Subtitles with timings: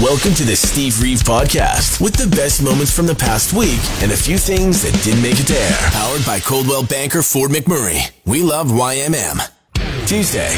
[0.00, 4.10] Welcome to the Steve Reeve Podcast with the best moments from the past week and
[4.10, 5.76] a few things that didn't make it to air.
[5.92, 8.10] Powered by Coldwell Banker Fort McMurray.
[8.24, 9.46] We love YMM.
[10.06, 10.56] Tuesday.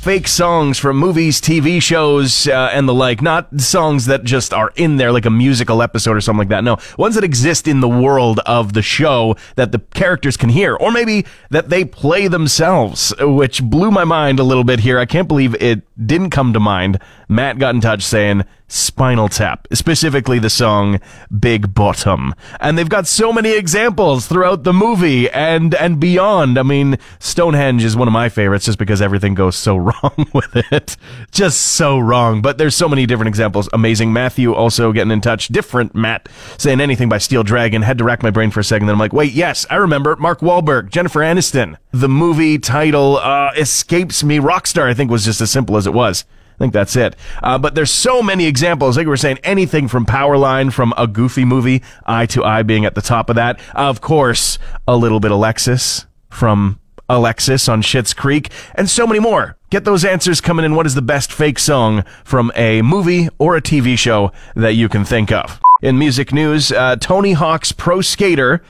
[0.00, 3.20] fake songs from movies, TV shows, uh, and the like.
[3.22, 6.64] Not songs that just are in there like a musical episode or something like that.
[6.64, 10.74] No, ones that exist in the world of the show that the characters can hear,
[10.74, 14.98] or maybe that they play themselves, which blew my mind a little bit here.
[14.98, 16.98] I can't believe it didn't come to mind.
[17.28, 20.98] Matt got in touch saying Spinal Tap, specifically the song
[21.38, 22.34] Big Bottom.
[22.58, 26.58] And they've got so many examples throughout the movie and and beyond.
[26.58, 30.56] I mean, Stonehenge is one of my favorites just because everything goes so wrong with
[30.72, 30.96] it.
[31.30, 32.40] Just so wrong.
[32.40, 33.68] But there's so many different examples.
[33.74, 34.14] Amazing.
[34.14, 35.48] Matthew also getting in touch.
[35.48, 37.82] Different Matt saying anything by Steel Dragon.
[37.82, 38.86] Had to rack my brain for a second.
[38.86, 40.16] Then I'm like, wait, yes, I remember.
[40.16, 41.76] Mark Wahlberg, Jennifer Aniston.
[41.90, 44.38] The movie title uh, escapes me.
[44.38, 46.24] Rockstar, I think, was just as simple as it was.
[46.54, 47.16] I think that's it.
[47.42, 48.96] Uh, but there's so many examples.
[48.96, 52.84] Like we were saying, anything from Powerline, from a goofy movie, Eye to Eye being
[52.84, 53.58] at the top of that.
[53.74, 59.56] Of course, a little bit Alexis from Alexis on Schitt's Creek, and so many more.
[59.70, 60.74] Get those answers coming in.
[60.74, 64.88] What is the best fake song from a movie or a TV show that you
[64.88, 65.60] can think of?
[65.82, 68.62] In music news, uh, Tony Hawk's Pro Skater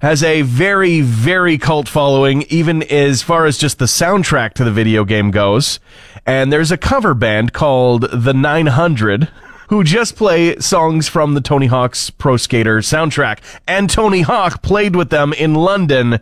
[0.00, 4.70] has a very, very cult following, even as far as just the soundtrack to the
[4.70, 5.80] video game goes.
[6.24, 9.28] And there's a cover band called The 900
[9.68, 13.40] who just play songs from the Tony Hawk's Pro Skater soundtrack.
[13.66, 16.20] And Tony Hawk played with them in London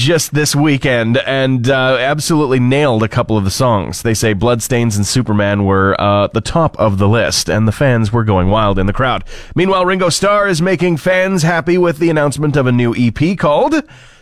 [0.00, 4.00] just this weekend and uh, absolutely nailed a couple of the songs.
[4.00, 8.10] They say Bloodstains and Superman were uh, the top of the list, and the fans
[8.10, 9.24] were going wild in the crowd.
[9.54, 13.74] Meanwhile, Ringo Starr is making fans happy with the announcement of a new EP called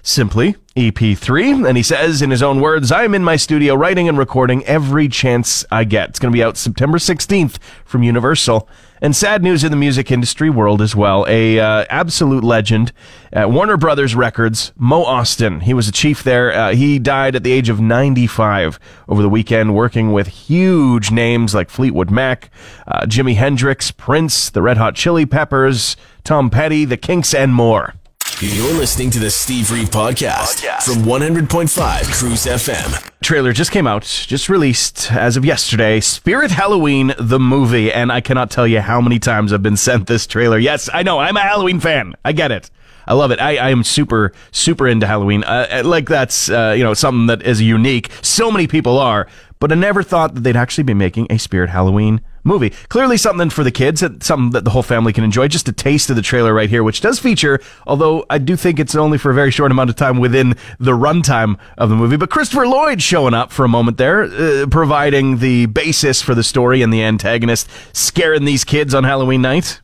[0.02, 1.68] simply EP3.
[1.68, 5.06] And he says, in his own words, I'm in my studio writing and recording every
[5.06, 6.10] chance I get.
[6.10, 8.68] It's going to be out September 16th from Universal.
[9.00, 11.24] And sad news in the music industry world as well.
[11.28, 12.92] A uh, absolute legend
[13.32, 15.62] at Warner Brothers Records, Mo Ostin.
[15.62, 16.52] He was a chief there.
[16.52, 18.78] Uh, he died at the age of 95
[19.08, 22.50] over the weekend, working with huge names like Fleetwood Mac,
[22.86, 27.94] uh, Jimi Hendrix, Prince, the Red Hot Chili Peppers, Tom Petty, the Kinks, and more.
[28.36, 33.10] You're listening to the Steve Reeve Podcast, from 100.5 Cruise FM.
[33.20, 35.98] Trailer just came out, just released as of yesterday.
[35.98, 40.06] Spirit Halloween, the movie, and I cannot tell you how many times I've been sent
[40.06, 40.56] this trailer.
[40.56, 42.14] Yes, I know, I'm a Halloween fan.
[42.24, 42.70] I get it.
[43.08, 43.40] I love it.
[43.40, 45.42] I, I am super, super into Halloween.
[45.42, 48.08] Uh, like that's, uh, you know, something that is unique.
[48.22, 49.26] So many people are,
[49.58, 52.70] but I never thought that they'd actually be making a Spirit Halloween movie.
[52.88, 55.46] Clearly something for the kids, something that the whole family can enjoy.
[55.46, 58.80] Just a taste of the trailer right here, which does feature, although I do think
[58.80, 62.16] it's only for a very short amount of time within the runtime of the movie.
[62.16, 66.42] But Christopher Lloyd showing up for a moment there, uh, providing the basis for the
[66.42, 69.80] story and the antagonist scaring these kids on Halloween night.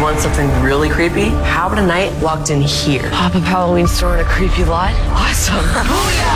[0.00, 1.28] You want something really creepy?
[1.28, 3.10] How about a night locked in here?
[3.10, 4.94] Pop up Halloween store in a creepy lot?
[5.10, 6.26] Awesome.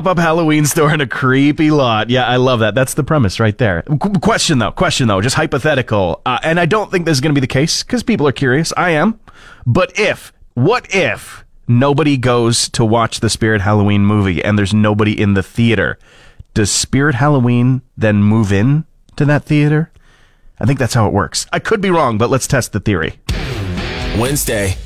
[0.00, 2.08] Pop up Halloween store in a creepy lot.
[2.08, 2.74] Yeah, I love that.
[2.74, 3.82] That's the premise right there.
[3.82, 6.22] Qu- question though, question though, just hypothetical.
[6.24, 8.32] Uh, and I don't think this is going to be the case because people are
[8.32, 8.72] curious.
[8.78, 9.20] I am.
[9.66, 15.20] But if, what if nobody goes to watch the Spirit Halloween movie and there's nobody
[15.20, 15.98] in the theater?
[16.54, 18.86] Does Spirit Halloween then move in
[19.16, 19.92] to that theater?
[20.58, 21.46] I think that's how it works.
[21.52, 23.20] I could be wrong, but let's test the theory.
[24.18, 24.78] Wednesday.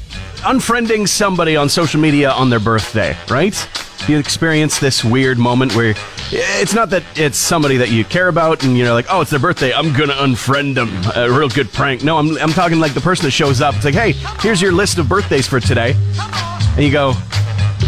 [0.45, 3.69] Unfriending somebody on social media on their birthday, right?
[4.07, 5.95] You experience this weird moment where
[6.31, 9.41] it's not that it's somebody that you care about and you're like, oh, it's their
[9.41, 10.91] birthday, I'm gonna unfriend them.
[11.17, 12.05] A real good prank.
[12.05, 13.75] No, I'm, I'm talking like the person that shows up.
[13.77, 15.95] It's like, hey, here's your list of birthdays for today.
[16.77, 17.15] And you go,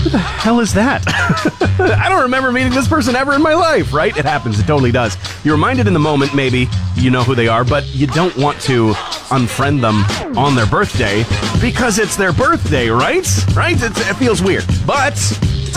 [0.07, 1.03] who the hell is that?
[1.99, 4.17] I don't remember meeting this person ever in my life, right?
[4.17, 4.61] It happens.
[4.61, 5.17] It totally does.
[5.45, 8.61] You're reminded in the moment, maybe you know who they are, but you don't want
[8.63, 8.93] to
[9.31, 10.05] unfriend them
[10.39, 11.25] on their birthday
[11.61, 13.27] because it's their birthday, right?
[13.57, 13.75] Right?
[13.83, 14.65] It's, it feels weird.
[14.87, 15.15] But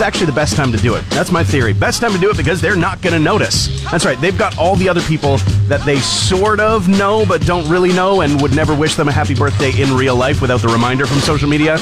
[0.00, 1.04] actually the best time to do it.
[1.10, 1.72] That's my theory.
[1.72, 3.82] Best time to do it because they're not going to notice.
[3.90, 4.20] That's right.
[4.20, 8.20] They've got all the other people that they sort of know but don't really know
[8.20, 11.18] and would never wish them a happy birthday in real life without the reminder from
[11.18, 11.78] social media.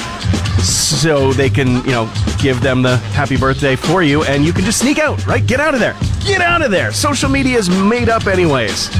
[0.61, 4.65] So they can, you know, give them the happy birthday for you and you can
[4.65, 5.45] just sneak out, right?
[5.45, 5.95] Get out of there.
[6.25, 6.91] Get out of there.
[6.91, 8.93] Social media is made up, anyways.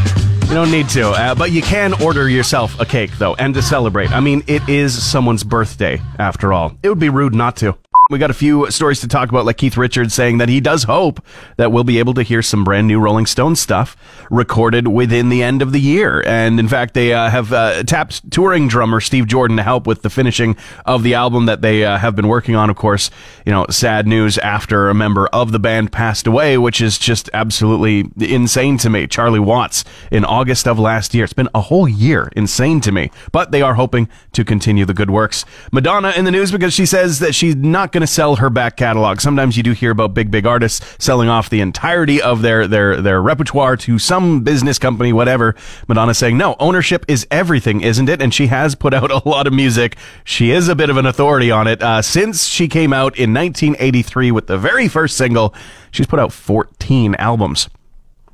[0.49, 3.61] You don't need to, uh, but you can order yourself a cake, though, and to
[3.61, 4.11] celebrate.
[4.11, 6.75] I mean, it is someone's birthday, after all.
[6.81, 7.77] It would be rude not to.
[8.09, 10.85] We got a few stories to talk about, like Keith Richards saying that he does
[10.85, 11.23] hope
[11.57, 13.95] that we'll be able to hear some brand new Rolling Stones stuff
[14.31, 16.23] recorded within the end of the year.
[16.25, 20.01] And in fact, they uh, have uh, tapped touring drummer Steve Jordan to help with
[20.01, 20.57] the finishing
[20.87, 22.71] of the album that they uh, have been working on.
[22.71, 23.11] Of course,
[23.45, 27.29] you know, sad news after a member of the band passed away, which is just
[27.31, 29.05] absolutely insane to me.
[29.05, 31.25] Charlie Watts in August of last year.
[31.25, 32.31] It's been a whole year.
[32.35, 33.11] Insane to me.
[33.31, 35.45] But they are hoping to continue the good works.
[35.71, 38.77] Madonna in the news because she says that she's not going to sell her back
[38.77, 39.21] catalog.
[39.21, 43.01] Sometimes you do hear about big, big artists selling off the entirety of their, their,
[43.01, 45.55] their repertoire to some business company, whatever.
[45.87, 48.21] Madonna saying, no, ownership is everything, isn't it?
[48.21, 49.97] And she has put out a lot of music.
[50.23, 51.81] She is a bit of an authority on it.
[51.81, 55.53] Uh, since she came out in 1983 with the very first single,
[55.91, 57.69] she's put out 14 albums.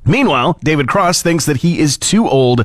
[0.04, 2.64] Meanwhile, David Crosby thinks that he is too old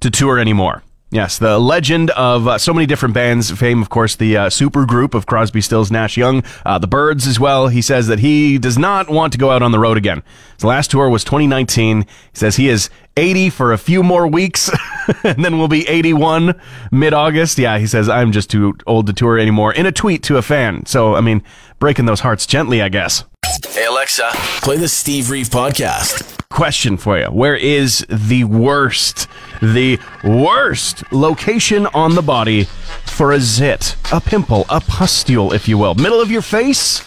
[0.00, 0.82] to tour anymore.
[1.12, 4.86] Yes, the legend of uh, so many different bands, fame, of course, the uh, super
[4.86, 7.68] group of Crosby, Stills, Nash Young, uh, the Byrds as well.
[7.68, 10.22] He says that he does not want to go out on the road again.
[10.54, 12.04] His last tour was 2019.
[12.04, 12.88] He says he is
[13.18, 14.70] 80 for a few more weeks,
[15.22, 16.58] and then we'll be 81
[16.90, 17.58] mid August.
[17.58, 20.42] Yeah, he says, I'm just too old to tour anymore in a tweet to a
[20.42, 20.86] fan.
[20.86, 21.42] So, I mean,
[21.78, 23.24] breaking those hearts gently, I guess.
[23.52, 24.30] Hey, Alexa,
[24.62, 26.48] play the Steve Reeve podcast.
[26.48, 29.28] Question for you Where is the worst,
[29.60, 32.64] the worst location on the body
[33.04, 35.94] for a zit, a pimple, a pustule, if you will?
[35.94, 37.04] Middle of your face?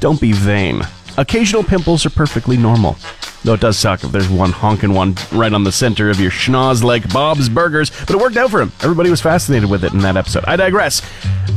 [0.00, 0.80] Don't be vain.
[1.18, 2.96] Occasional pimples are perfectly normal.
[3.44, 6.30] Though it does suck if there's one honking one right on the center of your
[6.30, 8.72] schnoz like Bob's Burgers, but it worked out for him.
[8.80, 10.44] Everybody was fascinated with it in that episode.
[10.46, 11.02] I digress.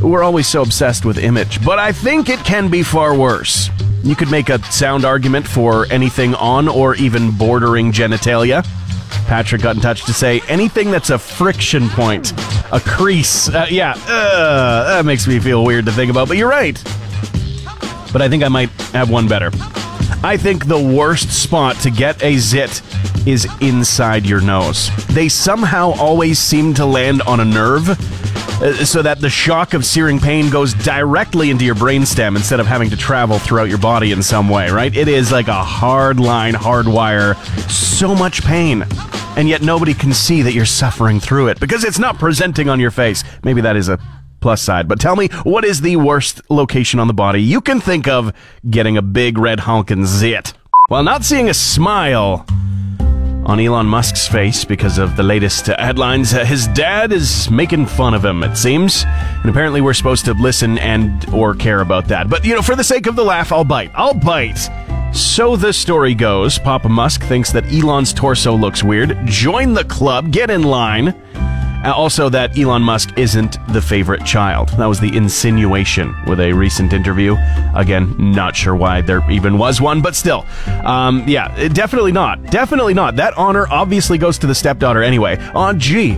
[0.02, 3.70] We're always so obsessed with image, but I think it can be far worse.
[4.02, 8.64] You could make a sound argument for anything on or even bordering genitalia.
[9.26, 12.32] Patrick got in touch to say anything that's a friction point,
[12.72, 13.48] a crease.
[13.48, 16.80] Uh, yeah, uh, that makes me feel weird to think about, but you're right.
[18.12, 19.50] But I think I might have one better.
[20.22, 22.80] I think the worst spot to get a zit
[23.26, 24.90] is inside your nose.
[25.08, 27.88] They somehow always seem to land on a nerve,
[28.60, 32.66] Uh, so that the shock of searing pain goes directly into your brainstem instead of
[32.66, 34.96] having to travel throughout your body in some way, right?
[34.96, 37.34] It is like a hard line, hard wire,
[37.68, 38.86] so much pain.
[39.36, 42.80] And yet nobody can see that you're suffering through it because it's not presenting on
[42.80, 43.24] your face.
[43.44, 43.98] Maybe that is a
[44.40, 44.88] plus side.
[44.88, 48.32] But tell me, what is the worst location on the body you can think of
[48.70, 50.54] getting a big red honkin' zit?
[50.88, 52.46] While not seeing a smile
[53.46, 58.12] on Elon Musk's face because of the latest headlines, uh, his dad is making fun
[58.12, 59.04] of him, it seems.
[59.06, 62.28] And apparently we're supposed to listen and or care about that.
[62.28, 63.92] But, you know, for the sake of the laugh, I'll bite.
[63.94, 64.58] I'll bite.
[65.14, 69.16] So the story goes, Papa Musk thinks that Elon's torso looks weird.
[69.26, 71.14] Join the club, get in line.
[71.84, 74.70] Uh, also, that Elon Musk isn't the favorite child.
[74.70, 77.36] That was the insinuation with a recent interview.
[77.74, 80.44] Again, not sure why there even was one, but still.
[80.84, 82.42] Um, yeah, definitely not.
[82.50, 83.16] Definitely not.
[83.16, 85.36] That honor obviously goes to the stepdaughter anyway.
[85.54, 86.14] Aw, gee.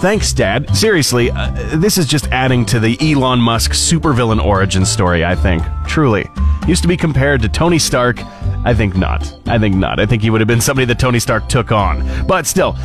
[0.00, 0.74] Thanks, Dad.
[0.74, 5.62] Seriously, uh, this is just adding to the Elon Musk supervillain origin story, I think.
[5.86, 6.28] Truly.
[6.66, 8.18] Used to be compared to Tony Stark.
[8.64, 9.30] I think not.
[9.46, 10.00] I think not.
[10.00, 12.26] I think he would have been somebody that Tony Stark took on.
[12.26, 12.76] But still,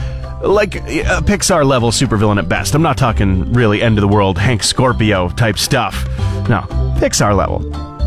[0.41, 2.75] like a Pixar level supervillain at best.
[2.75, 6.05] I'm not talking really end of the world Hank Scorpio type stuff.
[6.49, 6.61] No,
[6.99, 7.59] Pixar level.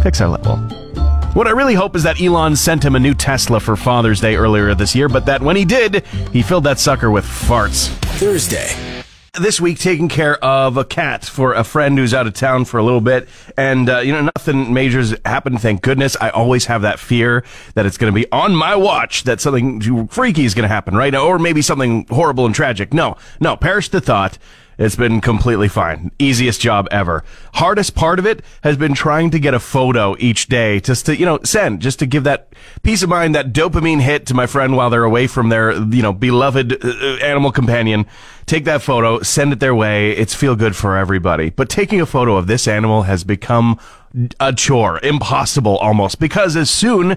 [0.03, 0.57] Pixar level.
[1.35, 4.37] What I really hope is that Elon sent him a new Tesla for Father's Day
[4.37, 7.89] earlier this year, but that when he did, he filled that sucker with farts.
[8.19, 9.02] Thursday.
[9.41, 12.77] This week, taking care of a cat for a friend who's out of town for
[12.77, 13.31] a little bit.
[13.57, 16.19] And, uh, you know, nothing major's happened, thank goodness.
[16.21, 20.09] I always have that fear that it's going to be on my watch that something
[20.09, 21.15] freaky is going to happen, right?
[21.15, 22.93] Or maybe something horrible and tragic.
[22.93, 24.37] No, no, perish the thought.
[24.83, 26.11] It's been completely fine.
[26.19, 27.23] Easiest job ever.
[27.55, 31.17] Hardest part of it has been trying to get a photo each day just to,
[31.17, 34.49] you know, send, just to give that peace of mind, that dopamine hit to my
[34.49, 36.89] friend while they're away from their, you know, beloved uh,
[37.23, 38.07] animal companion.
[38.47, 40.11] Take that photo, send it their way.
[40.17, 41.51] It's feel good for everybody.
[41.51, 43.79] But taking a photo of this animal has become
[44.41, 47.17] a chore, impossible almost, because as soon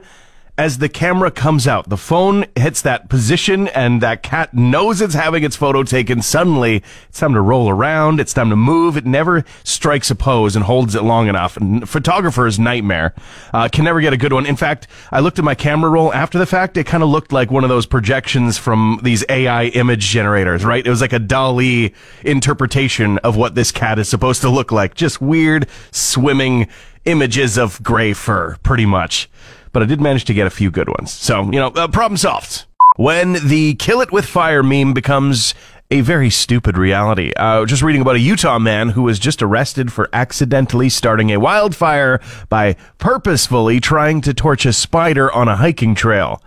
[0.58, 5.14] as the camera comes out, the phone hits that position and that cat knows it's
[5.14, 6.22] having its photo taken.
[6.22, 8.22] Suddenly, it's time to roll around.
[8.22, 8.96] It's time to move.
[8.96, 11.58] It never strikes a pose and holds it long enough.
[11.58, 13.14] And photographer's nightmare.
[13.54, 14.46] Uh, can never get a good one.
[14.46, 16.78] In fact, I looked at my camera roll after the fact.
[16.78, 20.86] It kind of looked like one of those projections from these AI image generators, right?
[20.86, 21.92] It was like a DALL-E
[22.24, 24.96] interpretation of what this cat is supposed to look like.
[24.96, 26.68] Just weird, swimming
[27.04, 29.30] images of gray fur, pretty much.
[29.76, 31.12] But I did manage to get a few good ones.
[31.12, 32.64] So, you know, uh, problem solved.
[32.96, 35.54] When the kill it with fire meme becomes
[35.92, 37.34] a very stupid reality.
[37.36, 41.42] Uh, just reading about a Utah man who was just arrested for accidentally starting a
[41.42, 46.42] wildfire by purposefully trying to torch a spider on a hiking trail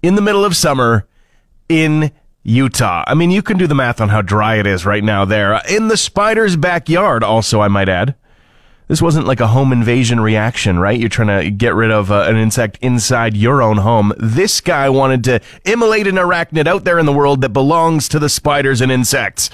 [0.00, 1.04] in the middle of summer
[1.68, 2.12] in
[2.44, 3.02] Utah.
[3.08, 5.60] I mean, you can do the math on how dry it is right now there.
[5.68, 8.14] In the spider's backyard, also, I might add.
[8.88, 10.98] This wasn't like a home invasion reaction, right?
[10.98, 14.14] You're trying to get rid of uh, an insect inside your own home.
[14.16, 18.18] This guy wanted to immolate an arachnid out there in the world that belongs to
[18.18, 19.50] the spiders and insects.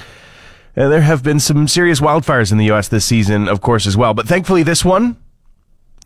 [0.77, 2.87] Uh, there have been some serious wildfires in the U.S.
[2.87, 4.15] this season, of course, as well.
[4.15, 5.17] But thankfully, this one,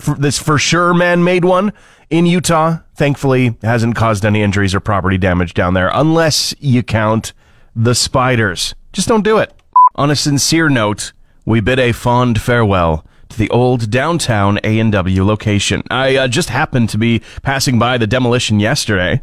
[0.00, 1.74] for, this for sure man-made one
[2.08, 7.34] in Utah, thankfully hasn't caused any injuries or property damage down there, unless you count
[7.76, 8.74] the spiders.
[8.94, 9.52] Just don't do it.
[9.96, 11.12] On a sincere note,
[11.44, 15.82] we bid a fond farewell to the old downtown A&W location.
[15.90, 19.22] I uh, just happened to be passing by the demolition yesterday.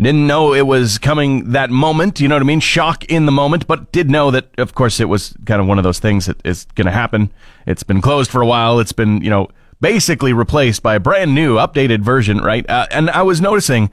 [0.00, 2.60] Didn't know it was coming that moment, you know what I mean?
[2.60, 5.78] Shock in the moment, but did know that, of course, it was kind of one
[5.78, 7.30] of those things that is going to happen.
[7.66, 8.80] It's been closed for a while.
[8.80, 9.48] It's been, you know,
[9.80, 12.68] basically replaced by a brand new, updated version, right?
[12.68, 13.90] Uh, and I was noticing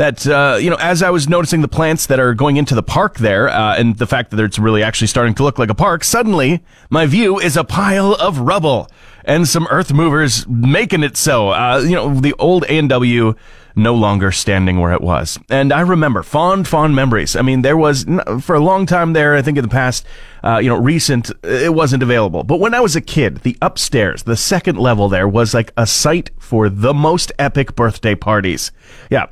[0.00, 2.82] that uh, you know as I was noticing the plants that are going into the
[2.82, 5.74] park there, uh, and the fact that it's really actually starting to look like a
[5.74, 8.88] park, suddenly my view is a pile of rubble
[9.26, 11.50] and some earth movers making it so.
[11.50, 13.34] Uh, you know the old A and W
[13.76, 15.38] no longer standing where it was.
[15.48, 17.36] And I remember fond, fond memories.
[17.36, 18.04] I mean, there was
[18.40, 19.36] for a long time there.
[19.36, 20.04] I think in the past,
[20.42, 22.42] uh, you know, recent, it wasn't available.
[22.42, 25.86] But when I was a kid, the upstairs, the second level there was like a
[25.86, 28.72] site for the most epic birthday parties.
[29.08, 29.26] Yeah.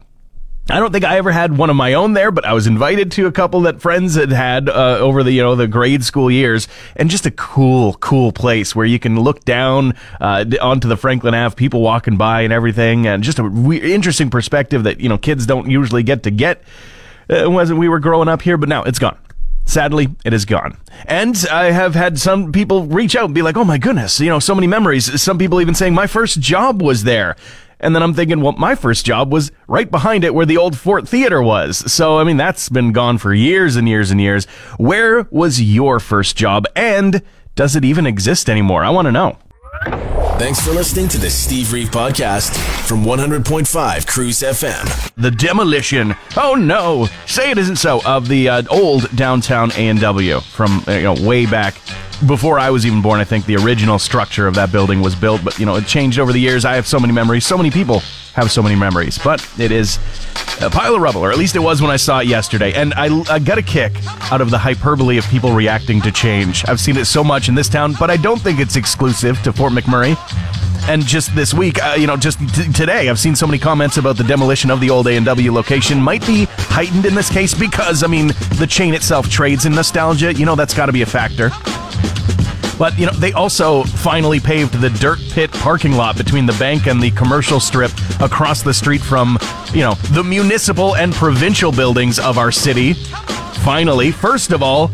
[0.70, 3.10] I don't think I ever had one of my own there, but I was invited
[3.12, 6.30] to a couple that friends had had uh, over the you know the grade school
[6.30, 10.96] years, and just a cool, cool place where you can look down uh, onto the
[10.98, 15.08] Franklin Ave, people walking by and everything, and just a re- interesting perspective that you
[15.08, 16.62] know kids don't usually get to get
[17.30, 18.58] uh, when we were growing up here.
[18.58, 19.16] But now it's gone.
[19.64, 20.76] Sadly, it is gone.
[21.06, 24.28] And I have had some people reach out and be like, "Oh my goodness, you
[24.28, 27.36] know, so many memories." Some people even saying, "My first job was there."
[27.80, 30.76] And then I'm thinking, well, my first job was right behind it where the old
[30.76, 31.92] Fort Theater was.
[31.92, 34.46] So, I mean, that's been gone for years and years and years.
[34.78, 36.66] Where was your first job?
[36.74, 37.22] And
[37.54, 38.84] does it even exist anymore?
[38.84, 39.38] I want to know.
[40.38, 42.54] Thanks for listening to the Steve Reeve podcast
[42.86, 45.12] from 100.5 Cruise FM.
[45.16, 46.14] The demolition.
[46.36, 48.00] Oh no, say it isn't so.
[48.04, 51.74] Of the uh, old downtown A and W from uh, you know way back
[52.26, 53.20] before I was even born.
[53.20, 56.18] I think the original structure of that building was built, but you know it changed
[56.18, 56.64] over the years.
[56.64, 57.46] I have so many memories.
[57.46, 58.00] So many people
[58.34, 59.98] have so many memories, but it is
[60.60, 62.72] a pile of rubble, or at least it was when I saw it yesterday.
[62.72, 63.92] And I, I got a kick
[64.32, 66.64] out of the hyperbole of people reacting to change.
[66.68, 69.52] I've seen it so much in this town, but I don't think it's exclusive to
[69.52, 70.16] Fort McMurray.
[70.88, 73.98] And just this week, uh, you know, just t- today, I've seen so many comments
[73.98, 78.02] about the demolition of the old A&W location might be heightened in this case because,
[78.02, 80.32] I mean, the chain itself trades in nostalgia.
[80.32, 81.50] You know, that's got to be a factor.
[82.78, 86.86] But, you know, they also finally paved the dirt pit parking lot between the bank
[86.86, 87.90] and the commercial strip
[88.20, 89.36] across the street from,
[89.74, 92.94] you know, the municipal and provincial buildings of our city.
[93.62, 94.88] Finally, first of all,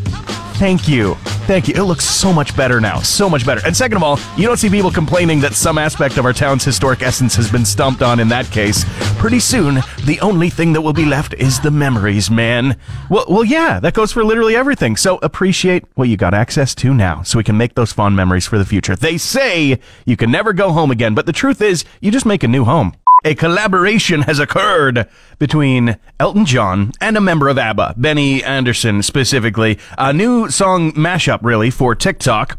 [0.55, 1.17] thank you.
[1.47, 1.75] Thank you.
[1.75, 3.01] It looks so much better now.
[3.01, 3.61] So much better.
[3.67, 6.65] And second of all, you don't see people complaining that some aspect of our town's
[6.65, 8.83] historic essence has been stumped on in that case.
[9.19, 9.75] Pretty soon,
[10.05, 12.79] the only thing that will be left is the memories, man.
[13.11, 14.97] Well, well, yeah, that goes for literally everything.
[14.97, 18.47] So appreciate what you got access to now so we can make those fond memories
[18.47, 18.97] for the future.
[18.97, 22.43] They say you can never go home again, but the truth is, you just make
[22.43, 22.95] a new home
[23.25, 29.79] a collaboration has occurred between Elton John and a member of ABBA, Benny Andersson specifically.
[29.99, 32.59] A new song mashup, really, for TikTok.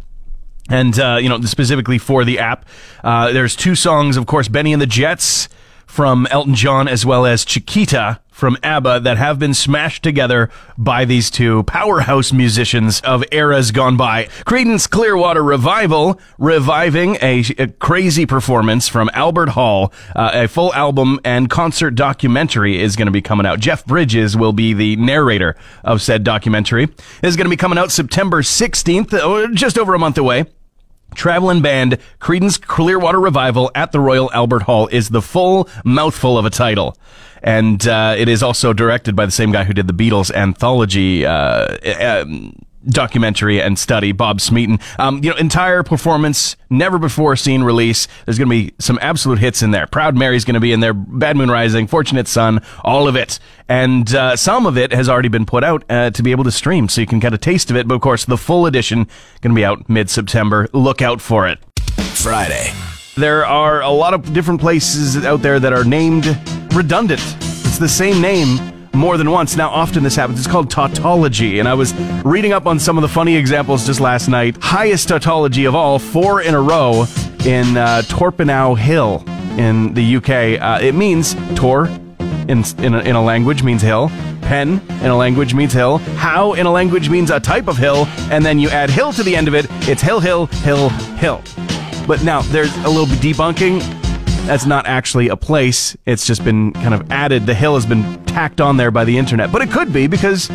[0.68, 2.66] And, uh, you know, specifically for the app.
[3.04, 5.48] Uh, there's two songs, of course, Bennie and the Jets
[5.86, 11.06] from Elton John as well as Chiquita from ABBA that have been smashed together by
[11.06, 14.26] these two powerhouse musicians of eras gone by.
[14.46, 19.94] Creedence Clearwater Revival reviving a, a crazy performance from Albert Hall.
[20.14, 23.62] Uh, a full album and concert documentary is going to be coming out.
[23.62, 26.84] Jeff Bridges will be the narrator of said documentary.
[26.84, 30.44] It is going to be coming out September 16th, just over a month away.
[31.16, 36.46] Traveling Band, Creedence Clearwater Revival at the Royal Albert Hall is the full mouthful of
[36.46, 36.98] a title.
[37.46, 41.28] And uh, it is also directed by the same guy who did the Beatles anthology
[41.28, 42.56] uh, um,
[42.88, 44.80] documentary and study, Bob Smeaton.
[44.98, 48.08] Um, you know, entire performance, never before seen release.
[48.26, 49.86] There's going to be some absolute hits in there.
[49.86, 50.96] Proud Mary's going to be in there.
[50.96, 53.40] Bad Moon Rising, Fortunate Son, all of it.
[53.70, 56.52] And uh, some of it has already been put out uh, to be able to
[56.52, 57.88] stream, so you can get a taste of it.
[57.88, 59.08] But of course, the full edition
[59.42, 60.68] going to be out mid September.
[60.74, 61.60] Look out for it.
[62.16, 62.72] Friday.
[63.18, 66.26] There are a lot of different places out there that are named
[66.76, 67.22] redundant.
[67.40, 68.60] It's the same name
[68.94, 69.56] more than once.
[69.56, 70.40] Now, often this happens.
[70.40, 74.00] It's called tautology, and I was reading up on some of the funny examples just
[74.00, 74.58] last night.
[74.62, 77.06] Highest tautology of all, four in a row
[77.46, 79.24] in uh, Torpenhow Hill
[79.58, 80.62] in the UK.
[80.62, 81.88] Uh, it means Tor
[82.48, 84.10] in, in a, in a language means hill.
[84.42, 85.98] Pen in a language means hill.
[86.18, 89.24] How in a language means a type of hill, and then you add hill to
[89.24, 89.66] the end of it.
[89.90, 91.42] It's hill, hill, hill, hill.
[92.08, 94.05] But now there's a little debunking.
[94.46, 95.98] That's not actually a place.
[96.06, 97.48] It's just been kind of added.
[97.48, 99.52] The hill has been tacked on there by the internet.
[99.52, 100.52] But it could be because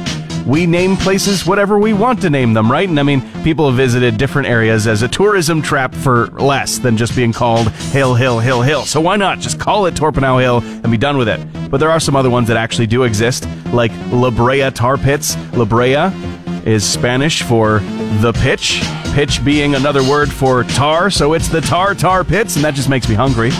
[0.46, 2.88] we name places whatever we want to name them, right?
[2.88, 6.96] And I mean, people have visited different areas as a tourism trap for less than
[6.96, 8.82] just being called Hill, Hill, Hill, Hill.
[8.84, 11.40] So why not just call it Torpenhow Hill and be done with it?
[11.70, 15.36] But there are some other ones that actually do exist, like La Brea Tar Pits.
[15.52, 16.10] La Brea
[16.66, 17.78] is Spanish for
[18.20, 18.80] the pitch,
[19.14, 22.88] pitch being another word for tar, so it's the tar tar pits, and that just
[22.88, 23.50] makes me hungry.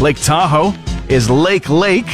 [0.00, 0.74] Lake Tahoe
[1.08, 2.08] is Lake Lake.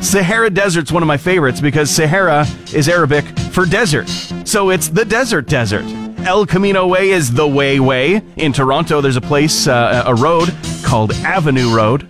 [0.00, 4.08] Sahara Desert's one of my favorites because Sahara is Arabic for desert,
[4.44, 5.84] so it's the desert desert.
[6.26, 8.22] El Camino Way is the Way Way.
[8.36, 12.08] In Toronto, there's a place, uh, a road called Avenue Road.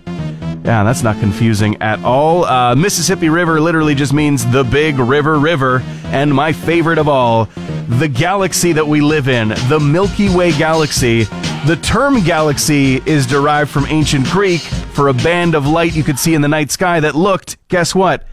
[0.65, 2.43] Yeah, that's not confusing at all.
[2.45, 5.83] Uh, Mississippi River literally just means the big river river.
[6.05, 7.45] And my favorite of all,
[7.87, 11.23] the galaxy that we live in, the Milky Way galaxy.
[11.65, 16.17] The term galaxy is derived from ancient Greek for a band of light you could
[16.17, 18.27] see in the night sky that looked, guess what?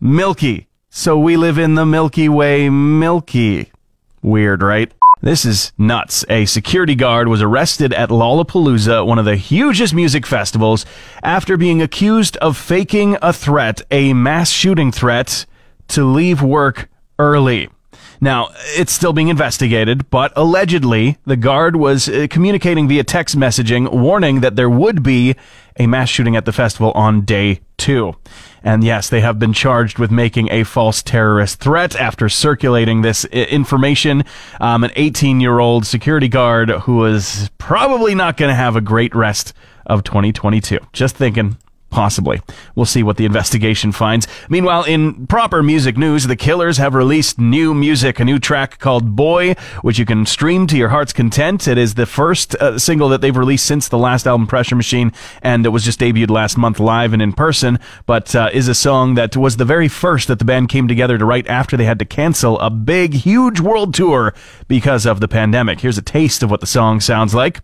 [0.00, 0.68] Milky.
[0.90, 3.70] So we live in the Milky Way Milky.
[4.20, 4.92] Weird, right?
[5.20, 6.24] This is nuts.
[6.28, 10.86] A security guard was arrested at Lollapalooza, one of the hugest music festivals,
[11.22, 15.46] after being accused of faking a threat, a mass shooting threat,
[15.88, 16.88] to leave work
[17.18, 17.68] early.
[18.20, 23.92] Now, it's still being investigated, but allegedly, the guard was uh, communicating via text messaging,
[23.92, 25.36] warning that there would be
[25.78, 28.14] a mass shooting at the festival on day two.
[28.64, 33.24] And yes, they have been charged with making a false terrorist threat after circulating this
[33.32, 34.24] I- information.
[34.60, 38.80] Um, an 18 year old security guard who is probably not going to have a
[38.80, 39.52] great rest
[39.86, 40.78] of 2022.
[40.92, 41.56] Just thinking.
[41.90, 42.42] Possibly.
[42.74, 44.28] We'll see what the investigation finds.
[44.50, 49.16] Meanwhile, in proper music news, the Killers have released new music, a new track called
[49.16, 51.66] Boy, which you can stream to your heart's content.
[51.66, 55.12] It is the first uh, single that they've released since the last album, Pressure Machine,
[55.40, 58.74] and it was just debuted last month live and in person, but uh, is a
[58.74, 61.84] song that was the very first that the band came together to write after they
[61.84, 64.34] had to cancel a big, huge world tour
[64.68, 65.80] because of the pandemic.
[65.80, 67.60] Here's a taste of what the song sounds like.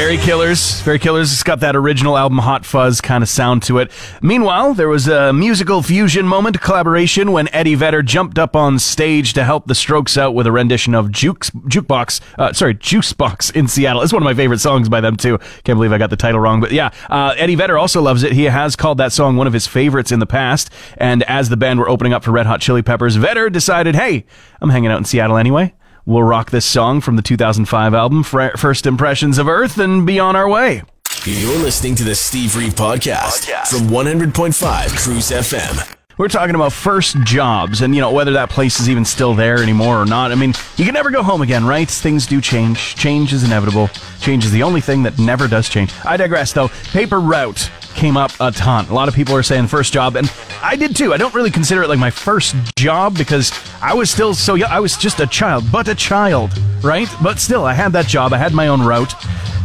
[0.00, 0.80] Very Killers.
[0.80, 1.30] Very Killers.
[1.30, 3.92] It's got that original album Hot Fuss kind of sound to it.
[4.22, 9.34] Meanwhile, there was a musical fusion moment collaboration when Eddie Vedder jumped up on stage
[9.34, 13.68] to help the Strokes out with a rendition of Jukes, Jukebox, uh, sorry, Juicebox in
[13.68, 14.00] Seattle.
[14.00, 15.36] It's one of my favorite songs by them too.
[15.64, 18.32] Can't believe I got the title wrong, but yeah, uh, Eddie Vedder also loves it.
[18.32, 20.70] He has called that song one of his favorites in the past.
[20.96, 24.24] And as the band were opening up for Red Hot Chili Peppers, Vedder decided, hey,
[24.62, 25.74] I'm hanging out in Seattle anyway.
[26.06, 30.34] We'll rock this song from the 2005 album, First Impressions of Earth, and be on
[30.34, 30.82] our way.
[31.24, 33.68] You're listening to the Steve Reeve podcast, podcast.
[33.68, 35.96] from 100.5 Cruise FM.
[36.16, 39.62] We're talking about first jobs and, you know, whether that place is even still there
[39.62, 40.32] anymore or not.
[40.32, 41.88] I mean, you can never go home again, right?
[41.88, 42.94] Things do change.
[42.94, 43.88] Change is inevitable.
[44.20, 45.92] Change is the only thing that never does change.
[46.04, 46.68] I digress, though.
[46.92, 48.86] Paper route came up a ton.
[48.86, 50.32] A lot of people are saying first job, and
[50.62, 51.12] I did too.
[51.12, 54.70] I don't really consider it like my first job because I was still so young.
[54.70, 56.50] I was just a child, but a child,
[56.82, 57.08] right?
[57.22, 58.32] But still, I had that job.
[58.32, 59.12] I had my own route,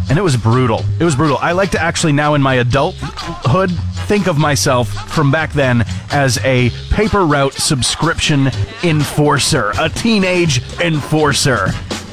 [0.10, 0.84] and it was brutal.
[1.00, 1.38] It was brutal.
[1.38, 3.71] I like to actually now in my adulthood
[4.06, 8.50] think of myself from back then as a paper route subscription
[8.84, 11.69] enforcer, a teenage enforcer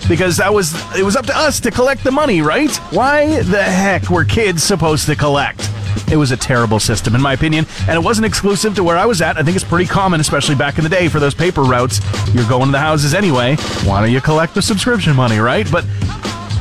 [0.08, 2.74] because that was it was up to us to collect the money, right?
[2.92, 5.68] Why the heck were kids supposed to collect?
[6.10, 9.06] It was a terrible system, in my opinion, and it wasn't exclusive to where I
[9.06, 9.36] was at.
[9.36, 12.00] I think it's pretty common, especially back in the day, for those paper routes.
[12.34, 13.56] You're going to the houses anyway.
[13.84, 15.70] Why don't you collect the subscription money, right?
[15.70, 15.84] But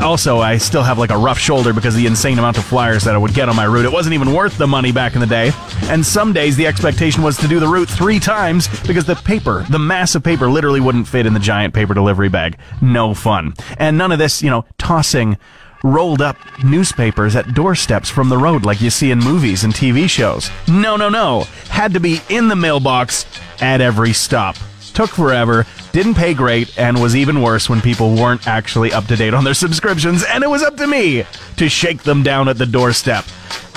[0.01, 3.13] also, I still have like a rough shoulder because the insane amount of flyers that
[3.13, 3.85] I would get on my route.
[3.85, 5.51] It wasn't even worth the money back in the day.
[5.83, 9.63] And some days the expectation was to do the route three times because the paper,
[9.69, 12.57] the mass of paper, literally wouldn't fit in the giant paper delivery bag.
[12.81, 13.53] No fun.
[13.77, 15.37] And none of this, you know, tossing
[15.83, 20.09] rolled up newspapers at doorsteps from the road like you see in movies and TV
[20.09, 20.49] shows.
[20.67, 21.45] No, no, no.
[21.69, 23.25] Had to be in the mailbox
[23.61, 24.55] at every stop.
[24.93, 29.15] Took forever, didn't pay great, and was even worse when people weren't actually up to
[29.15, 31.23] date on their subscriptions, and it was up to me
[31.57, 33.25] to shake them down at the doorstep.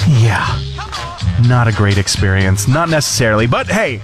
[0.09, 0.45] Yeah,
[1.47, 2.67] not a great experience.
[2.67, 4.03] Not necessarily, but hey,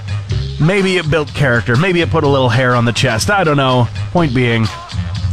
[0.60, 1.74] Maybe it built character.
[1.74, 3.30] Maybe it put a little hair on the chest.
[3.30, 3.88] I don't know.
[4.12, 4.66] Point being,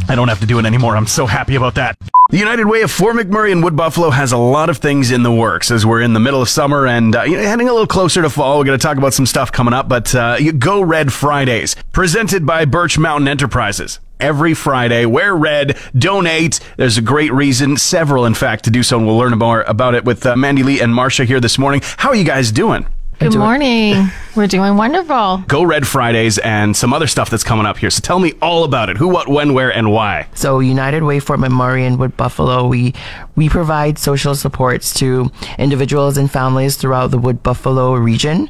[0.08, 0.96] I don't have to do it anymore.
[0.96, 1.98] I'm so happy about that.
[2.30, 5.22] The United Way of Fort McMurray and Wood Buffalo has a lot of things in
[5.22, 8.20] the works as we're in the middle of summer and uh, heading a little closer
[8.20, 8.58] to fall.
[8.58, 12.44] We're going to talk about some stuff coming up, but uh, Go Red Fridays, presented
[12.44, 13.98] by Birch Mountain Enterprises.
[14.20, 16.60] Every Friday, wear red, donate.
[16.76, 19.94] There's a great reason, several in fact, to do so, and we'll learn more about
[19.94, 21.80] it with uh, Mandy Lee and Marcia here this morning.
[21.82, 22.86] How are you guys doing?
[23.18, 24.10] Good morning.
[24.36, 25.38] We're doing wonderful.
[25.48, 27.90] Go Red Fridays and some other stuff that's coming up here.
[27.90, 28.96] So tell me all about it.
[28.96, 30.28] Who, what, when, where, and why.
[30.34, 32.94] So United Way Fort McMurray and Wood Buffalo, we
[33.34, 38.48] we provide social supports to individuals and families throughout the Wood Buffalo region.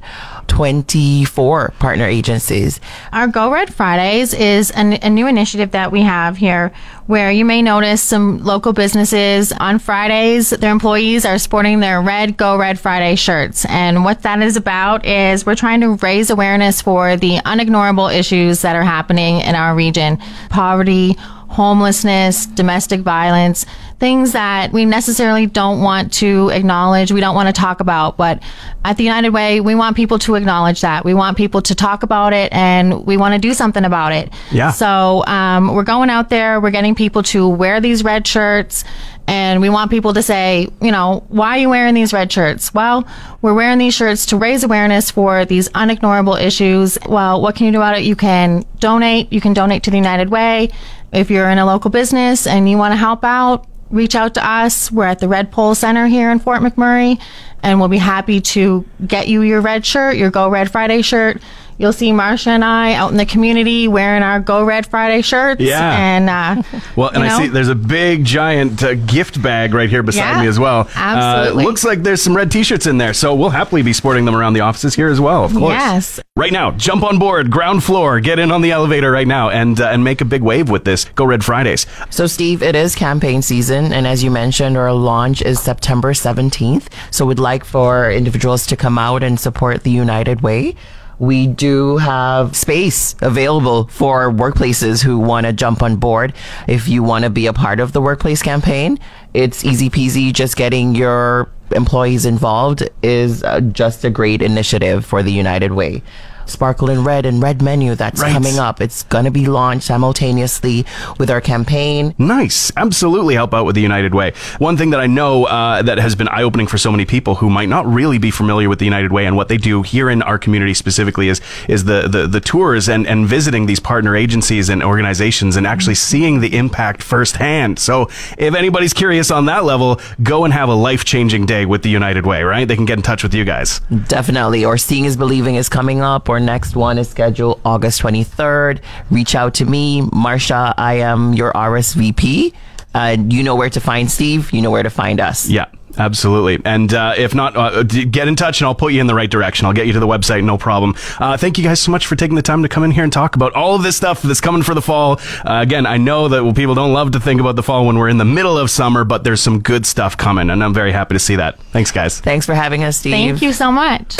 [0.48, 2.80] 24 partner agencies.
[3.12, 6.72] Our Go Red Fridays is an, a new initiative that we have here
[7.06, 12.36] where you may notice some local businesses on Fridays, their employees are sporting their red
[12.36, 13.64] Go Red Friday shirts.
[13.64, 18.60] And what that is about is we're trying to raise awareness for the unignorable issues
[18.60, 20.18] that are happening in our region.
[20.50, 21.16] Poverty,
[21.48, 23.66] homelessness, domestic violence,
[23.98, 28.16] things that we necessarily don't want to acknowledge, we don't want to talk about.
[28.16, 28.42] But
[28.84, 31.04] at the United Way, we want people to acknowledge that.
[31.04, 34.32] We want people to talk about it and we want to do something about it.
[34.52, 34.70] Yeah.
[34.70, 38.84] So um, we're going out there, we're getting people to wear these red shirts.
[39.26, 42.72] And we want people to say, you know, why are you wearing these red shirts?
[42.72, 43.06] Well,
[43.42, 46.96] we're wearing these shirts to raise awareness for these unignorable issues.
[47.06, 48.04] Well, what can you do about it?
[48.04, 49.30] You can donate.
[49.30, 50.70] You can donate to the United Way.
[51.12, 54.46] If you're in a local business and you want to help out, reach out to
[54.46, 54.92] us.
[54.92, 57.20] We're at the Redpoll Center here in Fort McMurray,
[57.62, 61.40] and we'll be happy to get you your red shirt, your Go Red Friday shirt.
[61.78, 65.60] You'll see Marcia and I out in the community wearing our Go Red Friday shirts.
[65.60, 65.96] Yeah.
[65.96, 66.62] And, uh,
[66.96, 70.32] well, and you I see there's a big, giant uh, gift bag right here beside
[70.34, 70.88] Yeah, me as well.
[70.96, 71.62] absolutely.
[71.64, 74.24] Uh, looks like there's some red t shirts in there, so we'll happily be sporting
[74.24, 75.70] them around the offices here as well, of course.
[75.72, 76.20] Yes.
[76.36, 79.80] Right now, jump on board, ground floor, get in on the elevator right now, and,
[79.80, 81.86] uh, and make a big wave with this Go Red Fridays.
[82.10, 86.88] So, Steve, it is campaign season, and as you mentioned, our launch is September 17th.
[87.12, 90.74] So, we'd like for individuals to come out and support the United Way.
[91.18, 96.32] We do have space available for workplaces who want to jump on board.
[96.68, 98.98] If you want to be a part of the workplace campaign,
[99.34, 100.32] it's easy peasy.
[100.32, 106.02] Just getting your employees involved is uh, just a great initiative for the United Way.
[106.50, 108.32] Sparkle in Red and Red Menu that's Right.
[108.32, 108.80] coming up.
[108.80, 110.84] It's going to be launched simultaneously
[111.18, 112.14] with our campaign.
[112.18, 112.72] Nice.
[112.76, 114.32] Absolutely help out with the United Way.
[114.58, 117.36] One thing that I know uh, that has been eye opening for so many people
[117.36, 120.10] who might not really be familiar with the United Way and what they do here
[120.10, 124.16] in our community specifically is is the, the, the tours and, and visiting these partner
[124.16, 127.78] agencies and organizations and actually seeing the impact firsthand.
[127.78, 128.08] So
[128.38, 131.90] if anybody's curious on that level, go and have a life changing day with the
[131.90, 132.66] United Way, right?
[132.66, 133.80] They can get in touch with you guys.
[134.08, 134.64] Definitely.
[134.64, 136.28] Or Seeing is Believing is coming up.
[136.38, 138.80] Our next one is scheduled August 23rd.
[139.10, 140.72] Reach out to me, Marsha.
[140.76, 142.54] I am your RSVP.
[142.94, 144.52] Uh, you know where to find Steve.
[144.52, 145.48] You know where to find us.
[145.48, 145.66] Yeah.
[145.98, 146.62] Absolutely.
[146.64, 149.30] And uh, if not, uh, get in touch and I'll put you in the right
[149.30, 149.66] direction.
[149.66, 150.94] I'll get you to the website, no problem.
[151.18, 153.12] Uh, thank you guys so much for taking the time to come in here and
[153.12, 155.18] talk about all of this stuff that's coming for the fall.
[155.44, 158.08] Uh, again, I know that people don't love to think about the fall when we're
[158.08, 161.14] in the middle of summer, but there's some good stuff coming, and I'm very happy
[161.14, 161.58] to see that.
[161.72, 162.20] Thanks, guys.
[162.20, 163.12] Thanks for having us, Steve.
[163.12, 164.16] Thank you so much.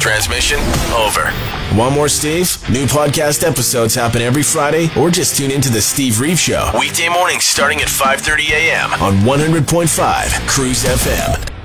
[0.00, 0.58] Transmission
[0.94, 1.30] over.
[1.76, 2.56] One more Steve?
[2.70, 6.70] New podcast episodes happen every Friday or just tune into the Steve Reeve Show.
[6.78, 8.92] Weekday mornings starting at 5.30 a.m.
[8.94, 10.84] on 100.5 Cruise
[11.20, 11.59] FM.